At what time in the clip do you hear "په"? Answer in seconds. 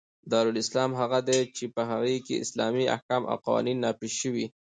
1.75-1.81